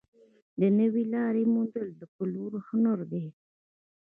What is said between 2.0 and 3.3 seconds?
پلور هنر دی.